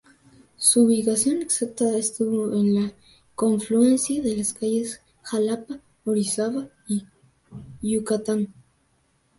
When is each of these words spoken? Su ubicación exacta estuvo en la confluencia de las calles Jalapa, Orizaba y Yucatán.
Su 0.57 0.85
ubicación 0.85 1.43
exacta 1.43 1.95
estuvo 1.95 2.51
en 2.59 2.73
la 2.73 2.91
confluencia 3.35 4.19
de 4.23 4.35
las 4.35 4.51
calles 4.55 4.99
Jalapa, 5.21 5.79
Orizaba 6.05 6.71
y 6.87 7.05
Yucatán. 7.83 8.51